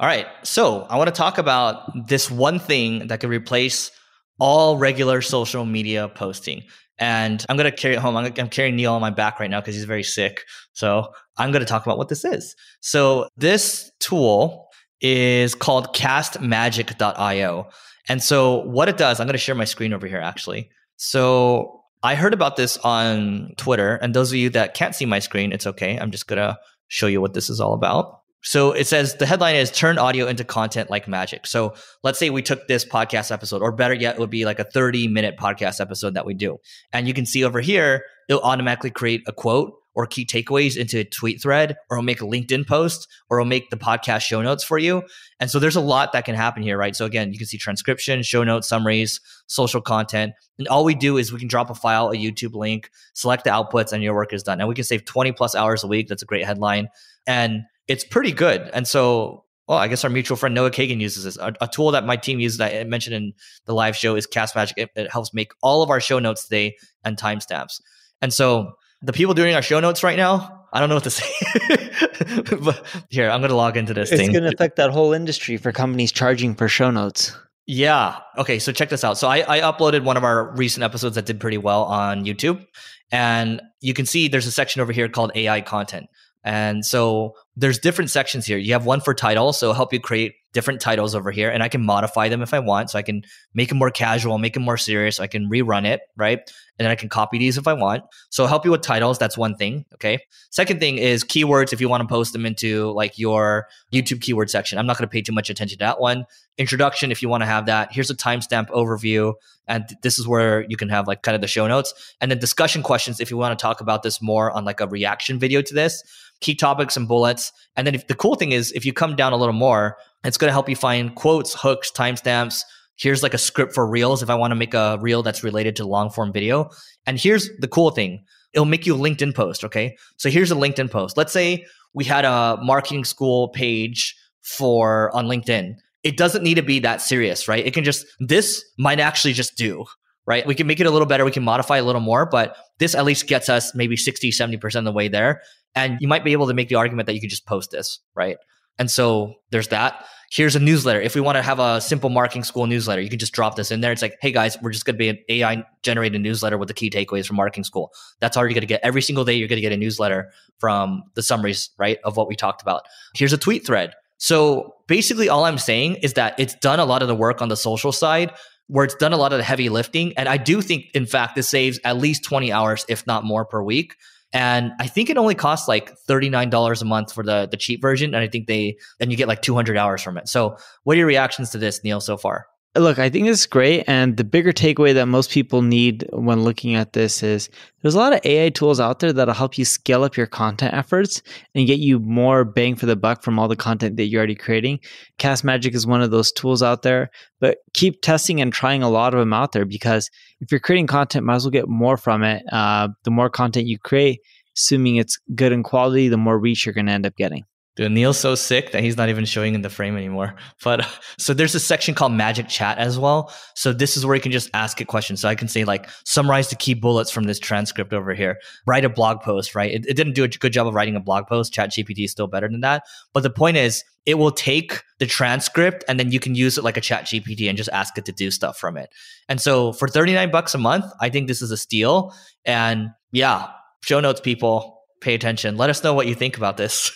[0.00, 0.26] All right.
[0.44, 3.90] So I want to talk about this one thing that could replace
[4.38, 6.62] all regular social media posting.
[6.98, 8.16] And I'm going to carry it home.
[8.16, 10.46] I'm, I'm carrying Neil on my back right now because he's very sick.
[10.72, 12.56] So I'm going to talk about what this is.
[12.80, 14.68] So this tool
[15.02, 17.68] is called castmagic.io.
[18.08, 20.70] And so what it does, I'm going to share my screen over here actually.
[20.96, 23.96] So I heard about this on Twitter.
[23.96, 25.98] And those of you that can't see my screen, it's okay.
[25.98, 26.58] I'm just going to
[26.88, 28.19] show you what this is all about.
[28.42, 31.46] So it says the headline is turn audio into content like magic.
[31.46, 34.58] So let's say we took this podcast episode, or better yet, it would be like
[34.58, 36.58] a 30 minute podcast episode that we do.
[36.92, 41.00] And you can see over here, it'll automatically create a quote or key takeaways into
[41.00, 44.40] a tweet thread, or it'll make a LinkedIn post, or it'll make the podcast show
[44.40, 45.02] notes for you.
[45.40, 46.94] And so there's a lot that can happen here, right?
[46.94, 50.32] So again, you can see transcription, show notes, summaries, social content.
[50.58, 53.50] And all we do is we can drop a file, a YouTube link, select the
[53.50, 54.60] outputs, and your work is done.
[54.60, 56.06] And we can save 20 plus hours a week.
[56.08, 56.88] That's a great headline.
[57.26, 58.70] And it's pretty good.
[58.72, 61.36] And so, well, I guess our mutual friend Noah Kagan uses this.
[61.38, 63.32] A, a tool that my team uses that I mentioned in
[63.66, 64.74] the live show is Castmagic.
[64.76, 67.80] It, it helps make all of our show notes today and timestamps.
[68.22, 71.10] And so the people doing our show notes right now, I don't know what to
[71.10, 72.56] say.
[72.62, 74.30] but here, I'm going to log into this it's thing.
[74.30, 77.36] going to affect that whole industry for companies charging for show notes.
[77.66, 78.18] Yeah.
[78.38, 78.60] Okay.
[78.60, 79.18] So check this out.
[79.18, 82.64] So I, I uploaded one of our recent episodes that did pretty well on YouTube.
[83.10, 86.06] And you can see there's a section over here called AI content.
[86.42, 88.58] And so there's different sections here.
[88.58, 91.68] You have one for title, so help you create different titles over here, and I
[91.68, 92.90] can modify them if I want.
[92.90, 93.22] So I can
[93.54, 95.20] make them more casual, make them more serious.
[95.20, 96.38] I can rerun it, right?
[96.38, 98.04] And then I can copy these if I want.
[98.30, 99.18] So help you with titles.
[99.18, 99.84] That's one thing.
[99.94, 100.18] Okay.
[100.50, 101.72] Second thing is keywords.
[101.72, 105.06] If you want to post them into like your YouTube keyword section, I'm not going
[105.06, 106.24] to pay too much attention to that one.
[106.56, 107.92] Introduction, if you want to have that.
[107.92, 109.34] Here's a timestamp overview,
[109.68, 112.38] and this is where you can have like kind of the show notes, and then
[112.38, 115.62] discussion questions if you want to talk about this more on like a reaction video
[115.62, 116.02] to this
[116.40, 117.52] key topics and bullets.
[117.76, 120.36] And then if, the cool thing is, if you come down a little more, it's
[120.36, 122.62] going to help you find quotes, hooks, timestamps.
[122.96, 125.76] Here's like a script for reels if I want to make a reel that's related
[125.76, 126.70] to long form video.
[127.06, 129.64] And here's the cool thing it'll make you a LinkedIn post.
[129.64, 129.96] Okay.
[130.16, 131.16] So here's a LinkedIn post.
[131.16, 131.64] Let's say
[131.94, 135.74] we had a marketing school page for on LinkedIn.
[136.02, 137.64] It doesn't need to be that serious, right?
[137.64, 139.84] It can just, this might actually just do,
[140.26, 140.46] right?
[140.46, 141.24] We can make it a little better.
[141.24, 144.78] We can modify a little more, but this at least gets us maybe 60, 70%
[144.78, 145.42] of the way there.
[145.74, 148.00] And you might be able to make the argument that you could just post this,
[148.14, 148.38] right?
[148.80, 150.06] And so there's that.
[150.32, 151.00] Here's a newsletter.
[151.00, 153.70] If we want to have a simple marketing school newsletter, you can just drop this
[153.70, 153.92] in there.
[153.92, 156.74] It's like, hey guys, we're just going to be an AI generated newsletter with the
[156.74, 157.92] key takeaways from marketing school.
[158.20, 158.80] That's all you're going to get.
[158.82, 162.26] Every single day, you're going to get a newsletter from the summaries, right, of what
[162.26, 162.82] we talked about.
[163.14, 163.92] Here's a tweet thread.
[164.16, 167.48] So basically, all I'm saying is that it's done a lot of the work on
[167.48, 168.32] the social side
[168.68, 170.16] where it's done a lot of the heavy lifting.
[170.16, 173.44] And I do think, in fact, this saves at least 20 hours, if not more
[173.44, 173.96] per week.
[174.32, 178.14] And I think it only costs like $39 a month for the, the cheap version.
[178.14, 180.28] And I think they, and you get like 200 hours from it.
[180.28, 182.46] So what are your reactions to this, Neil, so far?
[182.78, 183.82] Look, I think this is great.
[183.88, 187.50] And the bigger takeaway that most people need when looking at this is
[187.82, 190.72] there's a lot of AI tools out there that'll help you scale up your content
[190.72, 191.20] efforts
[191.56, 194.36] and get you more bang for the buck from all the content that you're already
[194.36, 194.78] creating.
[195.18, 199.14] Castmagic is one of those tools out there, but keep testing and trying a lot
[199.14, 200.08] of them out there because
[200.40, 202.44] if you're creating content, might as well get more from it.
[202.52, 204.20] Uh, the more content you create,
[204.56, 207.44] assuming it's good in quality, the more reach you're going to end up getting.
[207.76, 210.34] Dude, Neil's so sick that he's not even showing in the frame anymore.
[210.64, 210.86] But
[211.18, 213.32] so there's a section called Magic Chat as well.
[213.54, 215.16] So this is where you can just ask a question.
[215.16, 218.38] So I can say like summarize the key bullets from this transcript over here.
[218.66, 219.72] Write a blog post, right?
[219.72, 221.54] It, it didn't do a good job of writing a blog post.
[221.54, 222.82] ChatGPT is still better than that.
[223.12, 226.64] But the point is, it will take the transcript and then you can use it
[226.64, 228.90] like a ChatGPT and just ask it to do stuff from it.
[229.28, 232.14] And so for 39 bucks a month, I think this is a steal.
[232.44, 233.48] And yeah,
[233.82, 235.56] show notes people pay attention.
[235.56, 236.92] Let us know what you think about this.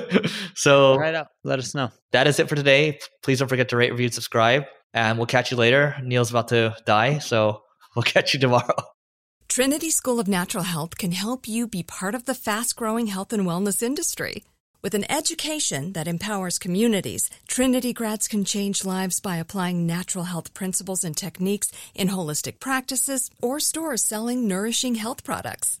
[0.54, 1.30] so, right up.
[1.44, 1.90] Let us know.
[2.12, 2.98] That is it for today.
[3.22, 4.64] Please don't forget to rate, review, and subscribe.
[4.94, 5.96] And we'll catch you later.
[6.02, 7.62] Neil's about to die, so
[7.96, 8.74] we'll catch you tomorrow.
[9.48, 13.32] Trinity School of Natural Health can help you be part of the fast growing health
[13.32, 14.44] and wellness industry.
[14.80, 20.54] With an education that empowers communities, Trinity grads can change lives by applying natural health
[20.54, 25.80] principles and techniques in holistic practices or stores selling nourishing health products